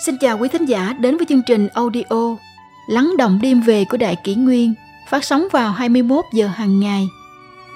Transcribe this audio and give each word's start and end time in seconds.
Xin 0.00 0.16
chào 0.16 0.38
quý 0.38 0.48
thính 0.48 0.64
giả 0.64 0.96
đến 1.00 1.16
với 1.16 1.26
chương 1.26 1.42
trình 1.46 1.68
audio 1.68 2.36
Lắng 2.88 3.14
động 3.18 3.38
đêm 3.42 3.60
về 3.60 3.84
của 3.84 3.96
Đại 3.96 4.16
Kỷ 4.24 4.34
Nguyên 4.34 4.74
phát 5.10 5.24
sóng 5.24 5.48
vào 5.52 5.72
21 5.72 6.24
giờ 6.32 6.46
hàng 6.46 6.80
ngày. 6.80 7.08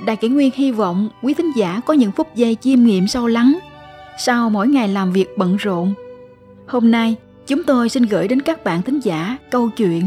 Đại 0.06 0.16
Kỷ 0.16 0.28
Nguyên 0.28 0.50
hy 0.54 0.72
vọng 0.72 1.08
quý 1.22 1.34
thính 1.34 1.52
giả 1.56 1.80
có 1.86 1.94
những 1.94 2.12
phút 2.12 2.34
giây 2.34 2.56
chiêm 2.60 2.82
nghiệm 2.82 3.08
sâu 3.08 3.26
lắng 3.26 3.58
sau 4.18 4.50
mỗi 4.50 4.68
ngày 4.68 4.88
làm 4.88 5.12
việc 5.12 5.38
bận 5.38 5.56
rộn. 5.56 5.94
Hôm 6.66 6.90
nay, 6.90 7.16
chúng 7.46 7.62
tôi 7.62 7.88
xin 7.88 8.02
gửi 8.02 8.28
đến 8.28 8.42
các 8.42 8.64
bạn 8.64 8.82
thính 8.82 9.00
giả 9.00 9.36
câu 9.50 9.70
chuyện 9.76 10.02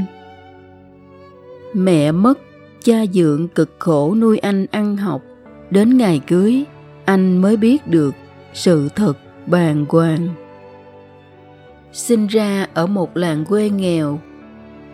Mẹ 1.74 2.12
mất, 2.12 2.40
cha 2.84 3.06
dượng 3.14 3.48
cực 3.48 3.76
khổ 3.80 4.16
nuôi 4.16 4.38
anh 4.38 4.66
ăn 4.72 4.98
học. 4.98 5.22
Đến 5.70 5.98
ngày 5.98 6.22
cưới, 6.28 6.64
anh 7.06 7.38
mới 7.38 7.58
biết 7.58 7.88
được 7.88 8.16
sự 8.54 8.90
thật 8.96 9.14
bàng 9.48 9.86
hoàng 9.90 10.28
sinh 11.96 12.28
ra 12.28 12.68
ở 12.74 12.88
một 12.88 13.18
làng 13.18 13.46
quê 13.46 13.70
nghèo. 13.70 14.20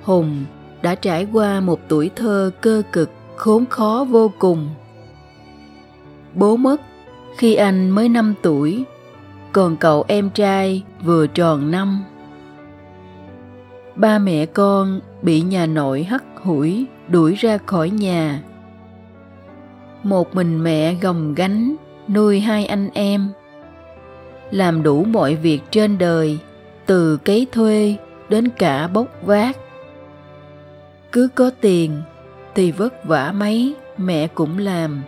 Hùng 0.04 0.46
đã 0.82 0.96
trải 0.96 1.28
qua 1.34 1.60
một 1.60 1.80
tuổi 1.88 2.10
thơ 2.16 2.52
cơ 2.62 2.82
cực, 2.92 3.10
khốn 3.36 3.66
khó 3.66 4.06
vô 4.10 4.32
cùng. 4.40 4.70
Bố 6.34 6.58
mất 6.58 6.82
khi 7.38 7.56
anh 7.56 7.90
mới 7.90 8.10
5 8.10 8.34
tuổi, 8.42 8.84
còn 9.52 9.78
cậu 9.78 10.06
em 10.08 10.30
trai 10.30 10.84
vừa 11.04 11.28
tròn 11.28 11.72
năm. 11.72 12.04
Ba 13.96 14.20
mẹ 14.20 14.46
con 14.46 15.00
bị 15.22 15.42
nhà 15.42 15.66
nội 15.66 16.04
hắt 16.04 16.24
hủi, 16.44 16.86
đuổi 17.08 17.36
ra 17.36 17.58
khỏi 17.66 17.90
nhà. 17.90 18.42
Một 20.04 20.36
mình 20.36 20.64
mẹ 20.64 20.94
gồng 20.94 21.34
gánh, 21.36 21.76
nuôi 22.08 22.40
hai 22.40 22.66
anh 22.66 22.90
em. 22.94 23.30
Làm 24.52 24.84
đủ 24.84 25.04
mọi 25.04 25.36
việc 25.36 25.62
trên 25.72 25.98
đời 25.98 26.40
từ 26.92 27.18
cấy 27.18 27.48
thuê 27.52 27.96
đến 28.30 28.50
cả 28.58 28.88
bốc 28.88 29.08
vác. 29.22 29.58
Cứ 31.12 31.28
có 31.36 31.52
tiền 31.62 32.02
thì 32.56 32.72
vất 32.72 33.06
vả 33.06 33.32
mấy, 33.32 33.76
mẹ 33.98 34.28
cũng 34.28 34.58
làm. 34.58 35.02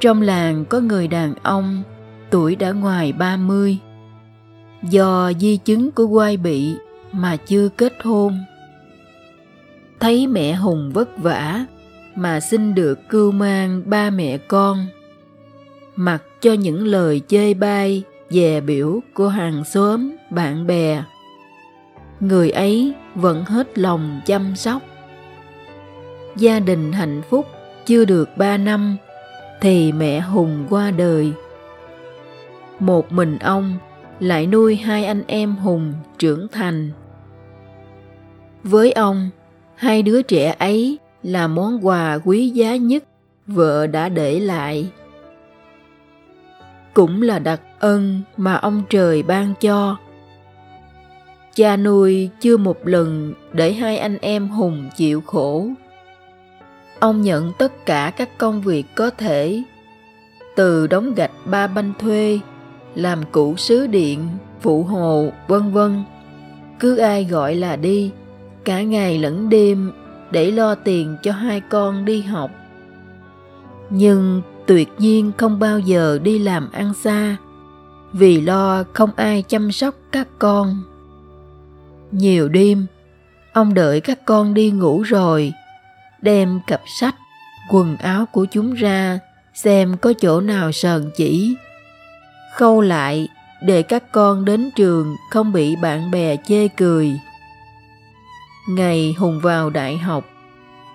Trong 0.00 0.22
làng 0.22 0.64
có 0.64 0.80
người 0.80 1.08
đàn 1.08 1.34
ông, 1.42 1.82
tuổi 2.30 2.56
đã 2.56 2.72
ngoài 2.72 3.12
ba 3.12 3.36
mươi. 3.36 3.78
Do 4.82 5.32
di 5.40 5.56
chứng 5.56 5.90
của 5.90 6.06
quai 6.06 6.36
bị 6.36 6.74
mà 7.12 7.36
chưa 7.36 7.68
kết 7.68 7.92
hôn. 8.02 8.38
Thấy 10.00 10.26
mẹ 10.26 10.54
hùng 10.54 10.90
vất 10.94 11.18
vả 11.18 11.64
mà 12.14 12.40
xin 12.40 12.74
được 12.74 13.08
cưu 13.08 13.32
mang 13.32 13.82
ba 13.86 14.10
mẹ 14.10 14.38
con. 14.38 14.86
Mặc 15.96 16.22
cho 16.40 16.52
những 16.52 16.86
lời 16.86 17.20
chê 17.28 17.54
bai, 17.54 18.02
dè 18.30 18.60
biểu 18.60 19.00
của 19.14 19.28
hàng 19.28 19.64
xóm 19.64 20.13
bạn 20.34 20.66
bè. 20.66 21.02
Người 22.20 22.50
ấy 22.50 22.94
vẫn 23.14 23.44
hết 23.44 23.78
lòng 23.78 24.20
chăm 24.26 24.56
sóc. 24.56 24.82
Gia 26.36 26.60
đình 26.60 26.92
hạnh 26.92 27.22
phúc 27.30 27.46
chưa 27.86 28.04
được 28.04 28.28
ba 28.36 28.56
năm 28.56 28.96
thì 29.60 29.92
mẹ 29.92 30.20
hùng 30.20 30.66
qua 30.70 30.90
đời. 30.90 31.32
Một 32.78 33.12
mình 33.12 33.38
ông 33.38 33.78
lại 34.20 34.46
nuôi 34.46 34.76
hai 34.76 35.04
anh 35.04 35.22
em 35.26 35.56
hùng 35.56 35.92
trưởng 36.18 36.48
thành. 36.48 36.90
Với 38.62 38.92
ông, 38.92 39.30
hai 39.74 40.02
đứa 40.02 40.22
trẻ 40.22 40.54
ấy 40.58 40.98
là 41.22 41.46
món 41.46 41.86
quà 41.86 42.18
quý 42.24 42.48
giá 42.48 42.76
nhất 42.76 43.04
vợ 43.46 43.86
đã 43.86 44.08
để 44.08 44.40
lại. 44.40 44.90
Cũng 46.94 47.22
là 47.22 47.38
đặc 47.38 47.60
ân 47.78 48.22
mà 48.36 48.54
ông 48.54 48.82
trời 48.90 49.22
ban 49.22 49.54
cho 49.60 49.96
cha 51.54 51.76
nuôi 51.76 52.30
chưa 52.40 52.56
một 52.56 52.86
lần 52.86 53.34
để 53.52 53.72
hai 53.72 53.98
anh 53.98 54.18
em 54.18 54.48
hùng 54.48 54.90
chịu 54.96 55.20
khổ. 55.20 55.68
Ông 57.00 57.22
nhận 57.22 57.52
tất 57.58 57.86
cả 57.86 58.12
các 58.16 58.38
công 58.38 58.62
việc 58.62 58.86
có 58.94 59.10
thể, 59.10 59.62
từ 60.56 60.86
đóng 60.86 61.14
gạch 61.14 61.30
ba 61.44 61.66
banh 61.66 61.92
thuê, 61.98 62.40
làm 62.94 63.22
cụ 63.32 63.56
sứ 63.56 63.86
điện, 63.86 64.28
phụ 64.60 64.82
hồ, 64.82 65.32
vân 65.48 65.72
vân. 65.72 66.02
Cứ 66.80 66.96
ai 66.96 67.24
gọi 67.24 67.54
là 67.54 67.76
đi, 67.76 68.10
cả 68.64 68.82
ngày 68.82 69.18
lẫn 69.18 69.48
đêm, 69.48 69.92
để 70.30 70.50
lo 70.50 70.74
tiền 70.74 71.16
cho 71.22 71.32
hai 71.32 71.60
con 71.60 72.04
đi 72.04 72.22
học. 72.22 72.50
Nhưng 73.90 74.42
tuyệt 74.66 74.88
nhiên 74.98 75.32
không 75.36 75.58
bao 75.58 75.78
giờ 75.78 76.18
đi 76.22 76.38
làm 76.38 76.70
ăn 76.72 76.94
xa, 76.94 77.36
vì 78.12 78.40
lo 78.40 78.84
không 78.92 79.10
ai 79.16 79.42
chăm 79.42 79.72
sóc 79.72 79.94
các 80.12 80.28
con 80.38 80.82
nhiều 82.14 82.48
đêm, 82.48 82.86
ông 83.52 83.74
đợi 83.74 84.00
các 84.00 84.24
con 84.24 84.54
đi 84.54 84.70
ngủ 84.70 85.02
rồi, 85.02 85.52
đem 86.22 86.60
cặp 86.66 86.80
sách, 87.00 87.14
quần 87.70 87.96
áo 87.96 88.26
của 88.32 88.44
chúng 88.44 88.74
ra, 88.74 89.18
xem 89.54 89.96
có 89.96 90.12
chỗ 90.20 90.40
nào 90.40 90.72
sờn 90.72 91.10
chỉ. 91.16 91.56
Khâu 92.54 92.80
lại, 92.80 93.28
để 93.62 93.82
các 93.82 94.12
con 94.12 94.44
đến 94.44 94.70
trường 94.76 95.16
không 95.30 95.52
bị 95.52 95.76
bạn 95.76 96.10
bè 96.10 96.36
chê 96.36 96.68
cười. 96.68 97.20
Ngày 98.68 99.14
hùng 99.18 99.40
vào 99.40 99.70
đại 99.70 99.98
học, 99.98 100.24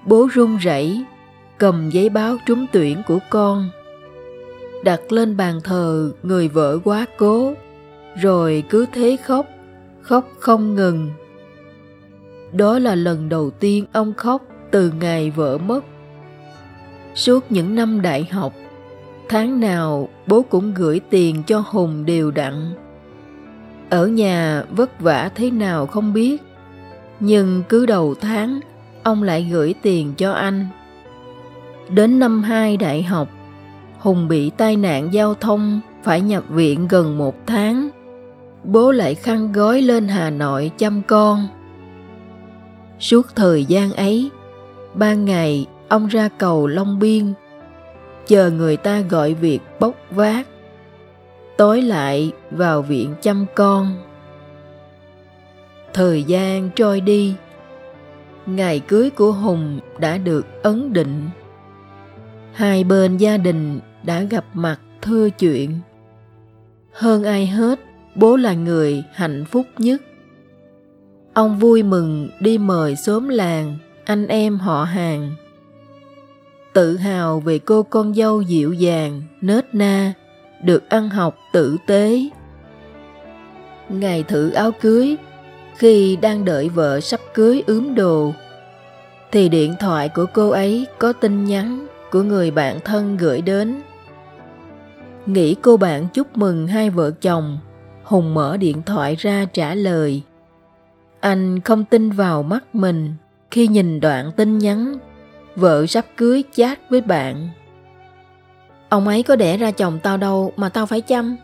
bố 0.05 0.27
run 0.33 0.57
rẩy, 0.57 1.03
cầm 1.57 1.89
giấy 1.89 2.09
báo 2.09 2.37
trúng 2.45 2.65
tuyển 2.71 3.01
của 3.07 3.19
con, 3.29 3.69
đặt 4.83 5.11
lên 5.11 5.37
bàn 5.37 5.59
thờ 5.63 6.11
người 6.23 6.47
vợ 6.47 6.79
quá 6.83 7.05
cố, 7.17 7.53
rồi 8.21 8.63
cứ 8.69 8.85
thế 8.93 9.17
khóc 9.25 9.45
khóc 10.01 10.29
không 10.39 10.75
ngừng. 10.75 11.11
Đó 12.53 12.79
là 12.79 12.95
lần 12.95 13.29
đầu 13.29 13.49
tiên 13.49 13.85
ông 13.93 14.13
khóc 14.13 14.41
từ 14.71 14.91
ngày 14.99 15.31
vợ 15.31 15.57
mất. 15.57 15.85
Suốt 17.15 17.51
những 17.51 17.75
năm 17.75 18.01
đại 18.01 18.27
học, 18.31 18.53
tháng 19.29 19.59
nào 19.59 20.09
bố 20.27 20.41
cũng 20.41 20.73
gửi 20.73 21.01
tiền 21.09 21.43
cho 21.47 21.63
hùng 21.67 22.05
đều 22.05 22.31
đặn. 22.31 22.73
Ở 23.89 24.07
nhà 24.07 24.63
vất 24.71 24.99
vả 24.99 25.31
thế 25.35 25.51
nào 25.51 25.87
không 25.87 26.13
biết, 26.13 26.41
nhưng 27.19 27.63
cứ 27.69 27.85
đầu 27.85 28.15
tháng, 28.21 28.59
ông 29.03 29.23
lại 29.23 29.47
gửi 29.51 29.75
tiền 29.81 30.13
cho 30.17 30.31
anh. 30.31 30.67
Đến 31.89 32.19
năm 32.19 32.43
hai 32.43 32.77
đại 32.77 33.03
học, 33.03 33.29
hùng 33.99 34.27
bị 34.27 34.49
tai 34.49 34.75
nạn 34.75 35.13
giao 35.13 35.33
thông 35.33 35.81
phải 36.03 36.21
nhập 36.21 36.43
viện 36.49 36.87
gần 36.87 37.17
một 37.17 37.35
tháng 37.45 37.89
bố 38.63 38.91
lại 38.91 39.15
khăn 39.15 39.51
gói 39.51 39.81
lên 39.81 40.07
hà 40.07 40.29
nội 40.29 40.71
chăm 40.77 41.01
con. 41.07 41.47
Suốt 42.99 43.35
thời 43.35 43.65
gian 43.65 43.93
ấy 43.93 44.29
ban 44.93 45.25
ngày, 45.25 45.65
ông 45.87 46.07
ra 46.07 46.29
cầu 46.37 46.67
long 46.67 46.99
biên, 46.99 47.33
chờ 48.27 48.51
người 48.51 48.77
ta 48.77 48.99
gọi 48.99 49.33
việc 49.33 49.59
bốc 49.79 49.95
vác. 50.11 50.47
Tối 51.57 51.81
lại 51.81 52.31
vào 52.51 52.81
viện 52.81 53.15
chăm 53.21 53.45
con. 53.55 53.95
Thời 55.93 56.23
gian 56.23 56.69
trôi 56.75 57.01
đi, 57.01 57.35
ngày 58.45 58.79
cưới 58.79 59.09
của 59.09 59.31
hùng 59.31 59.79
đã 59.99 60.17
được 60.17 60.63
ấn 60.63 60.93
định. 60.93 61.29
Hai 62.53 62.83
bên 62.83 63.17
gia 63.17 63.37
đình 63.37 63.79
đã 64.03 64.21
gặp 64.21 64.45
mặt 64.53 64.79
thưa 65.01 65.29
chuyện. 65.29 65.79
Hơn 66.93 67.23
ai 67.23 67.47
hết 67.47 67.79
bố 68.15 68.35
là 68.35 68.53
người 68.53 69.03
hạnh 69.13 69.45
phúc 69.45 69.65
nhất. 69.77 70.01
Ông 71.33 71.59
vui 71.59 71.83
mừng 71.83 72.29
đi 72.39 72.57
mời 72.57 72.95
xóm 72.95 73.29
làng, 73.29 73.77
anh 74.05 74.27
em 74.27 74.57
họ 74.57 74.83
hàng. 74.83 75.31
Tự 76.73 76.97
hào 76.97 77.39
về 77.39 77.59
cô 77.59 77.83
con 77.83 78.13
dâu 78.13 78.41
dịu 78.41 78.73
dàng, 78.73 79.21
nết 79.41 79.75
na, 79.75 80.13
được 80.63 80.89
ăn 80.89 81.09
học 81.09 81.37
tử 81.53 81.77
tế. 81.87 82.21
Ngày 83.89 84.23
thử 84.23 84.51
áo 84.51 84.71
cưới, 84.81 85.15
khi 85.77 86.15
đang 86.15 86.45
đợi 86.45 86.69
vợ 86.69 86.99
sắp 86.99 87.19
cưới 87.33 87.63
ướm 87.67 87.95
đồ, 87.95 88.33
thì 89.31 89.49
điện 89.49 89.75
thoại 89.79 90.09
của 90.09 90.25
cô 90.33 90.49
ấy 90.49 90.85
có 90.99 91.13
tin 91.13 91.45
nhắn 91.45 91.87
của 92.11 92.21
người 92.21 92.51
bạn 92.51 92.79
thân 92.85 93.17
gửi 93.17 93.41
đến. 93.41 93.81
Nghĩ 95.25 95.55
cô 95.55 95.77
bạn 95.77 96.07
chúc 96.13 96.37
mừng 96.37 96.67
hai 96.67 96.89
vợ 96.89 97.11
chồng 97.11 97.59
hùng 98.09 98.33
mở 98.33 98.57
điện 98.57 98.81
thoại 98.85 99.15
ra 99.15 99.45
trả 99.53 99.75
lời. 99.75 100.21
Anh 101.19 101.59
không 101.59 101.85
tin 101.85 102.09
vào 102.09 102.43
mắt 102.43 102.75
mình 102.75 103.13
khi 103.51 103.67
nhìn 103.67 103.99
đoạn 103.99 104.31
tin 104.35 104.57
nhắn. 104.57 104.97
Vợ 105.55 105.85
sắp 105.85 106.05
cưới 106.17 106.43
chat 106.53 106.89
với 106.89 107.01
bạn. 107.01 107.49
Ông 108.89 109.07
ấy 109.07 109.23
có 109.23 109.35
đẻ 109.35 109.57
ra 109.57 109.71
chồng 109.71 109.99
tao 110.03 110.17
đâu 110.17 110.53
mà 110.55 110.69
tao 110.69 110.85
phải 110.85 111.01
chăm. 111.01 111.37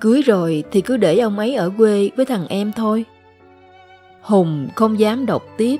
Cưới 0.00 0.22
rồi 0.22 0.64
thì 0.70 0.80
cứ 0.80 0.96
để 0.96 1.18
ông 1.18 1.38
ấy 1.38 1.54
ở 1.54 1.70
quê 1.78 2.10
với 2.16 2.26
thằng 2.26 2.46
em 2.48 2.72
thôi. 2.72 3.04
Hùng 4.22 4.68
không 4.74 4.98
dám 4.98 5.26
đọc 5.26 5.42
tiếp. 5.56 5.76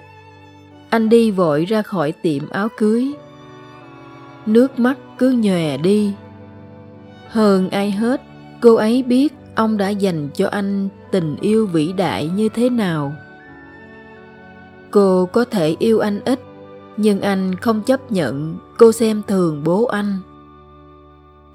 Anh 0.91 1.09
đi 1.09 1.31
vội 1.31 1.65
ra 1.65 1.83
khỏi 1.83 2.13
tiệm 2.13 2.49
áo 2.51 2.69
cưới. 2.77 3.13
Nước 4.47 4.79
mắt 4.79 4.99
cứ 5.19 5.31
nhòe 5.31 5.77
đi. 5.77 6.13
Hơn 7.29 7.71
ai 7.71 7.91
hết, 7.91 8.21
cô 8.61 8.75
ấy 8.75 9.03
biết 9.03 9.33
ông 9.57 9.77
đã 9.77 9.89
dành 9.89 10.29
cho 10.35 10.49
anh 10.49 10.89
tình 11.11 11.37
yêu 11.41 11.67
vĩ 11.67 11.93
đại 11.93 12.29
như 12.29 12.49
thế 12.49 12.71
nào? 12.71 13.13
Cô 14.91 15.29
có 15.33 15.45
thể 15.45 15.77
yêu 15.79 15.99
anh 15.99 16.21
ít, 16.25 16.41
nhưng 16.97 17.21
anh 17.21 17.55
không 17.55 17.83
chấp 17.83 18.13
nhận 18.13 18.59
cô 18.79 18.93
xem 18.93 19.23
thường 19.27 19.65
bố 19.65 19.85
anh. 19.85 20.19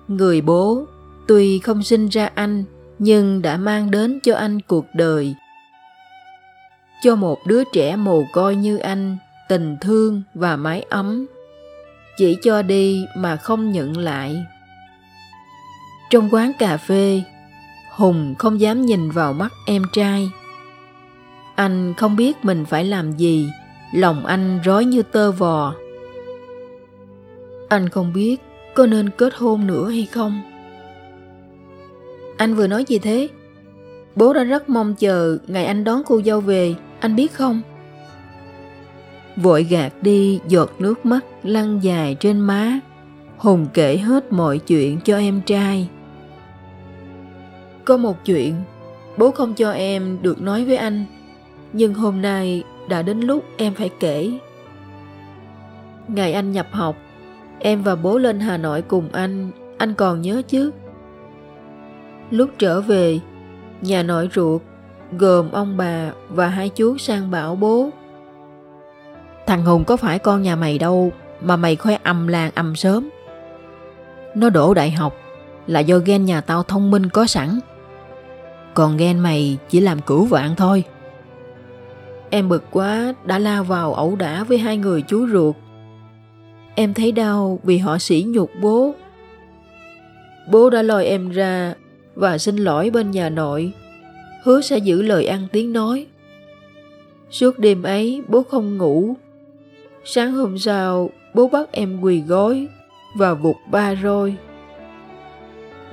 Người 0.08 0.42
bố, 0.42 0.86
tuy 1.28 1.60
không 1.60 1.84
sinh 1.84 2.08
ra 2.08 2.30
anh, 2.36 2.64
nhưng 3.00 3.42
đã 3.42 3.58
mang 3.58 3.92
đến 3.92 4.20
cho 4.24 4.36
anh 4.36 4.62
cuộc 4.62 4.86
đời. 4.94 5.36
Cho 7.04 7.16
một 7.16 7.40
đứa 7.46 7.64
trẻ 7.74 7.96
mồ 7.96 8.24
côi 8.34 8.56
như 8.56 8.78
anh, 8.78 9.18
tình 9.50 9.78
thương 9.82 10.22
và 10.34 10.56
mái 10.56 10.82
ấm. 10.82 11.26
Chỉ 12.18 12.38
cho 12.44 12.62
đi 12.62 13.06
mà 13.18 13.36
không 13.36 13.72
nhận 13.72 13.98
lại. 13.98 14.46
Trong 16.10 16.30
quán 16.32 16.52
cà 16.60 16.78
phê 16.78 17.24
hùng 17.96 18.36
không 18.40 18.60
dám 18.60 18.82
nhìn 18.82 19.12
vào 19.12 19.34
mắt 19.34 19.54
em 19.66 19.84
trai. 19.94 20.32
Anh 21.56 21.94
không 21.98 22.16
biết 22.16 22.46
mình 22.46 22.66
phải 22.66 22.86
làm 22.86 23.12
gì, 23.12 23.50
lòng 23.94 24.26
anh 24.26 24.60
rối 24.64 24.86
như 24.86 25.04
tơ 25.04 25.32
vò. 25.32 25.74
Anh 27.70 27.90
không 27.90 28.14
biết 28.14 28.42
có 28.74 28.86
nên 28.86 29.10
kết 29.10 29.34
hôn 29.36 29.68
nữa 29.68 29.90
hay 29.90 30.06
không. 30.06 30.42
Anh 32.38 32.56
vừa 32.56 32.68
nói 32.68 32.86
gì 32.88 33.00
thế? 33.00 33.28
Bố 34.16 34.34
đã 34.34 34.44
rất 34.44 34.70
mong 34.70 34.96
chờ 34.96 35.38
ngày 35.48 35.66
anh 35.66 35.84
đón 35.84 36.02
cô 36.06 36.22
dâu 36.26 36.42
về, 36.42 36.76
anh 37.00 37.16
biết 37.16 37.34
không? 37.34 37.62
Vội 39.36 39.64
gạt 39.64 39.94
đi, 40.02 40.40
giọt 40.48 40.72
nước 40.80 41.06
mắt 41.06 41.26
lăn 41.44 41.80
dài 41.84 42.16
trên 42.20 42.40
má. 42.40 42.80
Hùng 43.38 43.68
kể 43.74 43.98
hết 43.98 44.32
mọi 44.34 44.60
chuyện 44.60 45.00
cho 45.04 45.18
em 45.18 45.42
trai 45.42 45.90
có 47.86 47.98
một 47.98 48.26
chuyện. 48.26 48.56
Bố 49.18 49.32
không 49.32 49.54
cho 49.54 49.72
em 49.72 50.18
được 50.22 50.42
nói 50.42 50.66
với 50.66 50.78
anh, 50.78 51.06
nhưng 51.74 51.94
hôm 51.94 52.22
nay 52.22 52.64
đã 52.90 53.02
đến 53.02 53.20
lúc 53.20 53.44
em 53.58 53.74
phải 53.74 53.90
kể. 54.00 54.32
Ngày 56.08 56.34
anh 56.34 56.52
nhập 56.52 56.68
học, 56.72 56.96
em 57.60 57.84
và 57.84 57.96
bố 57.96 58.18
lên 58.18 58.40
hà 58.40 58.58
nội 58.58 58.82
cùng 58.82 59.10
anh 59.12 59.52
anh 59.78 59.94
còn 59.94 60.22
nhớ 60.22 60.42
chứ? 60.48 60.72
Lúc 62.30 62.50
trở 62.58 62.82
về, 62.82 63.20
nhà 63.82 64.04
nội 64.04 64.30
ruột 64.34 64.62
gồm 65.18 65.52
ông 65.52 65.78
bà 65.78 66.12
và 66.30 66.48
hai 66.48 66.70
chú 66.70 66.98
sang 66.98 67.32
bảo 67.32 67.56
bố. 67.56 67.90
Thằng 69.48 69.66
hùng 69.66 69.84
có 69.84 69.98
phải 69.98 70.20
con 70.20 70.42
nhà 70.42 70.56
mày 70.56 70.78
đâu, 70.78 71.12
mà 71.42 71.56
mày 71.56 71.76
khoe 71.76 71.98
ầm 72.04 72.28
làng 72.28 72.52
ầm 72.56 72.76
sớm. 72.76 73.10
Nó 74.36 74.50
đổ 74.50 74.74
đại 74.74 74.92
học, 74.92 75.16
là 75.68 75.80
do 75.80 75.98
ghen 75.98 76.26
nhà 76.26 76.42
tao 76.42 76.64
thông 76.64 76.92
minh 76.92 77.10
có 77.10 77.26
sẵn 77.28 77.60
còn 78.74 78.98
ghen 78.98 79.20
mày 79.20 79.58
chỉ 79.70 79.80
làm 79.80 80.02
cửu 80.02 80.26
vạn 80.26 80.56
thôi. 80.56 80.84
Em 82.30 82.50
bực 82.50 82.64
quá, 82.72 83.14
đã 83.26 83.40
lao 83.40 83.64
vào 83.64 83.94
ẩu 83.94 84.16
đả 84.16 84.44
với 84.44 84.58
hai 84.58 84.78
người 84.78 85.02
chú 85.02 85.28
ruột. 85.28 85.56
Em 86.76 86.94
thấy 86.94 87.12
đau 87.12 87.60
vì 87.64 87.78
họ 87.78 87.98
sỉ 87.98 88.26
nhục 88.28 88.52
bố. 88.62 88.94
Bố 90.52 90.70
đã 90.70 90.82
lôi 90.82 91.06
em 91.06 91.30
ra 91.30 91.74
và 92.16 92.38
xin 92.38 92.56
lỗi 92.56 92.90
bên 92.90 93.12
nhà 93.12 93.30
nội. 93.30 93.72
Hứa 94.44 94.62
sẽ 94.62 94.78
giữ 94.78 95.02
lời 95.02 95.26
ăn 95.26 95.48
tiếng 95.52 95.74
nói. 95.74 96.06
Suốt 97.30 97.60
đêm 97.60 97.84
ấy, 97.84 98.22
bố 98.28 98.44
không 98.44 98.78
ngủ. 98.78 99.16
Sáng 100.04 100.32
hôm 100.32 100.58
sau, 100.58 101.10
bố 101.34 101.48
bắt 101.48 101.72
em 101.72 102.02
quỳ 102.02 102.22
gối 102.22 102.68
và 103.18 103.34
vụt 103.34 103.56
ba 103.72 103.96
roi. 104.04 104.36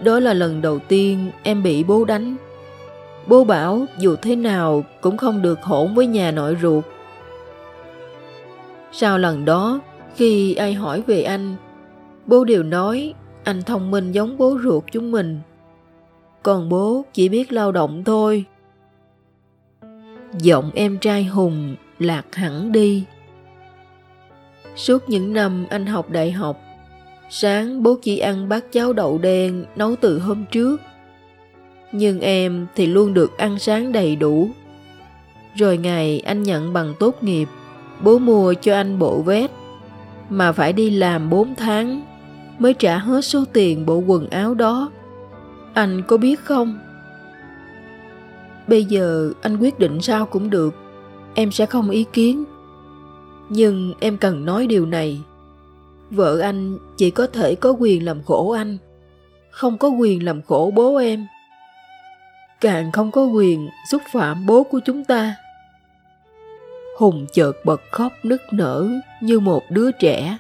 Đó 0.05 0.21
là 0.21 0.35
lần 0.35 0.61
đầu 0.61 0.79
tiên 0.79 1.31
em 1.43 1.63
bị 1.63 1.85
bố 1.85 2.05
đánh 2.05 2.37
bố 3.27 3.45
bảo 3.45 3.87
dù 3.99 4.17
thế 4.23 4.37
nào 4.37 4.85
cũng 5.01 5.17
không 5.17 5.43
được 5.43 5.63
hỗn 5.63 5.95
với 5.95 6.07
nhà 6.07 6.31
nội 6.31 6.57
ruột. 6.63 6.85
Sau 8.93 9.19
lần 9.19 9.45
đó, 9.45 9.81
khi 10.15 10.55
ai 10.55 10.75
hỏi 10.75 11.03
về 11.07 11.23
anh, 11.23 11.57
bố 12.27 12.45
đều 12.45 12.63
nói 12.63 13.15
anh 13.45 13.63
thông 13.63 13.91
minh 13.91 14.13
giống 14.13 14.39
bố 14.39 14.59
ruột 14.65 14.85
chúng 14.93 15.11
mình. 15.11 15.41
Còn 16.43 16.69
bố 16.69 17.05
chỉ 17.13 17.29
biết 17.29 17.53
lao 17.53 17.73
động 17.73 18.05
thôi. 18.05 18.45
Giọng 20.39 20.71
em 20.75 20.99
trai 20.99 21.25
hùng 21.25 21.77
lạc 21.99 22.35
hẳn 22.35 22.73
đi. 22.73 23.05
Suốt 24.77 25.09
những 25.09 25.33
năm 25.33 25.67
anh 25.71 25.87
học 25.87 26.11
đại 26.11 26.33
học, 26.33 26.61
sáng 27.31 27.83
bố 27.83 27.99
chỉ 28.03 28.19
ăn 28.19 28.49
bát 28.49 28.73
cháo 28.73 28.93
đậu 28.93 29.19
đen 29.19 29.65
nấu 29.77 29.97
từ 30.01 30.19
hôm 30.19 30.45
trước 30.51 30.81
nhưng 31.93 32.21
em 32.21 32.67
thì 32.75 32.87
luôn 32.87 33.15
được 33.15 33.39
ăn 33.39 33.59
sáng 33.59 33.93
đầy 33.93 34.17
đủ. 34.17 34.51
Rồi 35.55 35.79
ngày 35.79 36.21
anh 36.21 36.43
nhận 36.43 36.73
bằng 36.73 36.95
tốt 36.99 37.23
nghiệp, 37.23 37.49
bố 38.03 38.19
mua 38.19 38.55
cho 38.55 38.75
anh 38.75 38.99
bộ 38.99 39.23
vest, 39.23 39.51
mà 40.31 40.53
phải 40.53 40.73
đi 40.73 40.91
làm 40.91 41.31
4 41.31 41.55
tháng 41.55 42.03
mới 42.59 42.75
trả 42.75 42.99
hết 42.99 43.25
số 43.25 43.45
tiền 43.53 43.87
bộ 43.87 43.99
quần 43.99 44.31
áo 44.31 44.55
đó. 44.55 44.91
Anh 45.75 46.03
có 46.09 46.17
biết 46.17 46.41
không? 46.41 46.79
Bây 48.67 48.85
giờ 48.85 49.33
anh 49.41 49.57
quyết 49.57 49.79
định 49.79 50.01
sao 50.01 50.27
cũng 50.27 50.51
được, 50.51 50.75
em 51.35 51.53
sẽ 51.53 51.67
không 51.67 51.91
ý 51.91 52.05
kiến. 52.13 52.45
Nhưng 53.49 53.93
em 54.01 54.17
cần 54.17 54.45
nói 54.45 54.67
điều 54.67 54.87
này, 54.87 55.21
vợ 56.11 56.39
anh 56.39 56.79
chỉ 56.97 57.11
có 57.11 57.27
thể 57.27 57.55
có 57.55 57.71
quyền 57.71 58.05
làm 58.05 58.23
khổ 58.23 58.51
anh, 58.51 58.79
không 59.51 59.79
có 59.79 59.89
quyền 59.89 60.25
làm 60.25 60.43
khổ 60.43 60.73
bố 60.75 60.97
em 60.97 61.27
càng 62.61 62.93
không 62.93 63.11
có 63.11 63.25
quyền 63.25 63.69
xúc 63.91 64.03
phạm 64.13 64.47
bố 64.47 64.63
của 64.63 64.81
chúng 64.85 65.05
ta. 65.05 65.35
Hùng 66.99 67.27
chợt 67.33 67.53
bật 67.65 67.83
khóc 67.91 68.13
nức 68.23 68.43
nở 68.53 68.89
như 69.23 69.41
một 69.41 69.63
đứa 69.71 69.91
trẻ. 69.93 70.39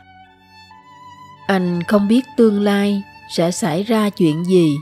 Anh 1.47 1.82
không 1.82 2.09
biết 2.09 2.25
tương 2.37 2.61
lai 2.62 3.03
sẽ 3.31 3.50
xảy 3.50 3.82
ra 3.82 4.11
chuyện 4.11 4.44
gì, 4.44 4.76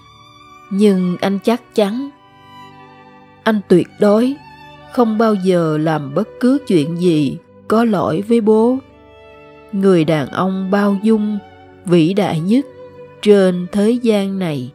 nhưng 0.71 1.17
anh 1.21 1.39
chắc 1.45 1.75
chắn 1.75 2.11
anh 3.47 3.61
tuyệt 3.69 3.89
đối 3.99 4.35
không 4.93 5.19
bao 5.19 5.35
giờ 5.35 5.79
làm 5.79 6.15
bất 6.15 6.29
cứ 6.41 6.59
chuyện 6.67 6.97
gì 6.97 7.39
có 7.69 7.85
lỗi 7.85 8.25
với 8.29 8.41
bố. 8.41 8.79
Người 9.73 10.05
đàn 10.05 10.29
ông 10.29 10.71
bao 10.71 10.97
dung 11.03 11.39
vĩ 11.85 12.15
đại 12.15 12.41
nhất 12.41 12.67
trên 13.23 13.67
thế 13.73 13.91
gian 13.91 14.39
này 14.39 14.73